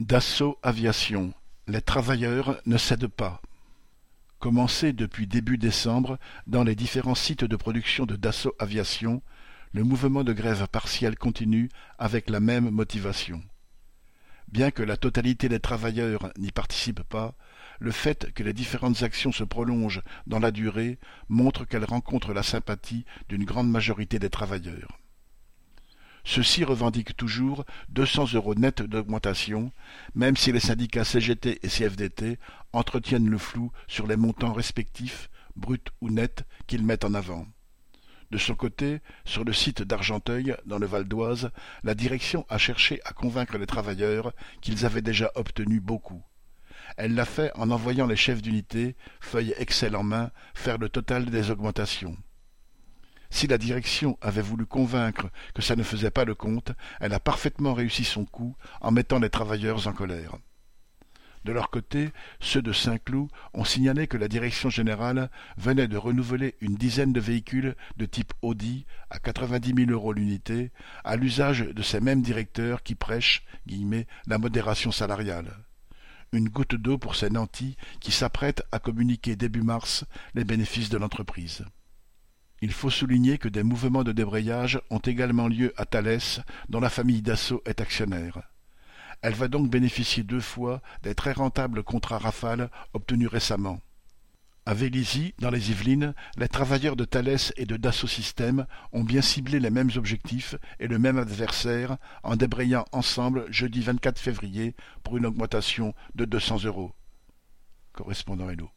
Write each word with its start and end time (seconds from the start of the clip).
Dassault 0.00 0.58
Aviation, 0.62 1.34
les 1.66 1.82
travailleurs 1.82 2.58
ne 2.64 2.78
cèdent 2.78 3.06
pas. 3.06 3.42
Commencé 4.38 4.94
depuis 4.94 5.26
début 5.26 5.58
décembre 5.58 6.18
dans 6.46 6.64
les 6.64 6.74
différents 6.74 7.14
sites 7.14 7.44
de 7.44 7.54
production 7.54 8.06
de 8.06 8.16
Dassault 8.16 8.54
Aviation, 8.58 9.20
le 9.74 9.84
mouvement 9.84 10.24
de 10.24 10.32
grève 10.32 10.66
partielle 10.68 11.18
continue 11.18 11.68
avec 11.98 12.30
la 12.30 12.40
même 12.40 12.70
motivation. 12.70 13.42
Bien 14.48 14.70
que 14.70 14.82
la 14.82 14.96
totalité 14.96 15.50
des 15.50 15.60
travailleurs 15.60 16.32
n'y 16.38 16.50
participe 16.50 17.02
pas, 17.02 17.34
le 17.78 17.92
fait 17.92 18.32
que 18.32 18.42
les 18.42 18.54
différentes 18.54 19.02
actions 19.02 19.32
se 19.32 19.44
prolongent 19.44 20.02
dans 20.26 20.38
la 20.38 20.50
durée 20.50 20.98
montre 21.28 21.66
qu'elles 21.66 21.84
rencontrent 21.84 22.32
la 22.32 22.42
sympathie 22.42 23.04
d'une 23.28 23.44
grande 23.44 23.70
majorité 23.70 24.18
des 24.18 24.30
travailleurs. 24.30 24.98
Ceux-ci 26.24 26.64
revendiquent 26.64 27.16
toujours 27.16 27.64
deux 27.88 28.06
cents 28.06 28.32
euros 28.32 28.54
nets 28.54 28.82
d'augmentation, 28.82 29.72
même 30.14 30.36
si 30.36 30.52
les 30.52 30.60
syndicats 30.60 31.04
CGT 31.04 31.60
et 31.62 31.68
CFDT 31.68 32.38
entretiennent 32.72 33.28
le 33.28 33.38
flou 33.38 33.72
sur 33.88 34.06
les 34.06 34.16
montants 34.16 34.52
respectifs, 34.52 35.30
bruts 35.56 35.78
ou 36.00 36.10
nets, 36.10 36.44
qu'ils 36.66 36.84
mettent 36.84 37.04
en 37.04 37.14
avant. 37.14 37.46
De 38.30 38.38
son 38.38 38.54
côté, 38.54 39.00
sur 39.24 39.42
le 39.44 39.52
site 39.52 39.82
d'Argenteuil, 39.82 40.54
dans 40.64 40.78
le 40.78 40.86
Val 40.86 41.04
d'Oise, 41.04 41.50
la 41.82 41.94
direction 41.94 42.46
a 42.48 42.58
cherché 42.58 43.00
à 43.04 43.12
convaincre 43.12 43.58
les 43.58 43.66
travailleurs 43.66 44.32
qu'ils 44.60 44.86
avaient 44.86 45.02
déjà 45.02 45.32
obtenu 45.34 45.80
beaucoup. 45.80 46.22
Elle 46.96 47.14
l'a 47.14 47.24
fait 47.24 47.50
en 47.56 47.70
envoyant 47.70 48.06
les 48.06 48.16
chefs 48.16 48.42
d'unité, 48.42 48.96
feuilles 49.20 49.54
Excel 49.58 49.96
en 49.96 50.04
main, 50.04 50.30
faire 50.54 50.78
le 50.78 50.88
total 50.88 51.26
des 51.26 51.50
augmentations. 51.50 52.16
Si 53.30 53.46
la 53.46 53.58
direction 53.58 54.18
avait 54.20 54.42
voulu 54.42 54.66
convaincre 54.66 55.30
que 55.54 55.62
ça 55.62 55.76
ne 55.76 55.82
faisait 55.82 56.10
pas 56.10 56.24
le 56.24 56.34
compte, 56.34 56.72
elle 57.00 57.14
a 57.14 57.20
parfaitement 57.20 57.74
réussi 57.74 58.04
son 58.04 58.24
coup 58.24 58.56
en 58.80 58.90
mettant 58.90 59.18
les 59.18 59.30
travailleurs 59.30 59.86
en 59.86 59.92
colère. 59.92 60.36
De 61.44 61.52
leur 61.52 61.70
côté, 61.70 62.10
ceux 62.38 62.60
de 62.60 62.72
Saint-Cloud 62.72 63.30
ont 63.54 63.64
signalé 63.64 64.06
que 64.06 64.18
la 64.18 64.28
direction 64.28 64.68
générale 64.68 65.30
venait 65.56 65.88
de 65.88 65.96
renouveler 65.96 66.54
une 66.60 66.74
dizaine 66.74 67.14
de 67.14 67.20
véhicules 67.20 67.76
de 67.96 68.04
type 68.04 68.34
Audi 68.42 68.84
à 69.08 69.18
quatre-vingt-dix 69.18 69.72
mille 69.72 69.90
euros 69.90 70.12
l'unité, 70.12 70.70
à 71.02 71.16
l'usage 71.16 71.60
de 71.60 71.82
ces 71.82 72.00
mêmes 72.00 72.20
directeurs 72.20 72.82
qui 72.82 72.94
prêchent 72.94 73.44
la 74.26 74.38
modération 74.38 74.92
salariale. 74.92 75.56
Une 76.32 76.50
goutte 76.50 76.74
d'eau 76.74 76.98
pour 76.98 77.16
ces 77.16 77.30
nantis 77.30 77.76
qui 78.00 78.12
s'apprêtent 78.12 78.62
à 78.70 78.78
communiquer 78.78 79.34
début 79.34 79.62
mars 79.62 80.04
les 80.34 80.44
bénéfices 80.44 80.90
de 80.90 80.98
l'entreprise. 80.98 81.64
Il 82.62 82.72
faut 82.72 82.90
souligner 82.90 83.38
que 83.38 83.48
des 83.48 83.62
mouvements 83.62 84.04
de 84.04 84.12
débrayage 84.12 84.80
ont 84.90 84.98
également 84.98 85.48
lieu 85.48 85.72
à 85.76 85.86
Thalès, 85.86 86.40
dont 86.68 86.80
la 86.80 86.90
famille 86.90 87.22
Dassault 87.22 87.62
est 87.64 87.80
actionnaire. 87.80 88.42
Elle 89.22 89.34
va 89.34 89.48
donc 89.48 89.70
bénéficier 89.70 90.22
deux 90.22 90.40
fois 90.40 90.82
des 91.02 91.14
très 91.14 91.32
rentables 91.32 91.82
contrats 91.82 92.18
Rafale 92.18 92.70
obtenus 92.92 93.28
récemment. 93.28 93.80
À 94.66 94.74
Vélizy, 94.74 95.34
dans 95.38 95.50
les 95.50 95.70
Yvelines, 95.70 96.14
les 96.36 96.48
travailleurs 96.48 96.96
de 96.96 97.06
Thalès 97.06 97.52
et 97.56 97.64
de 97.64 97.78
Dassault 97.78 98.06
Systèmes 98.06 98.66
ont 98.92 99.04
bien 99.04 99.22
ciblé 99.22 99.58
les 99.58 99.70
mêmes 99.70 99.90
objectifs 99.96 100.54
et 100.78 100.86
le 100.86 100.98
même 100.98 101.18
adversaire 101.18 101.96
en 102.22 102.36
débrayant 102.36 102.84
ensemble 102.92 103.50
jeudi 103.50 103.80
24 103.80 104.18
février 104.18 104.76
pour 105.02 105.16
une 105.16 105.26
augmentation 105.26 105.94
de 106.14 106.26
200 106.26 106.64
euros. 106.64 106.92
Correspondant 107.92 108.50
Hello. 108.50 108.70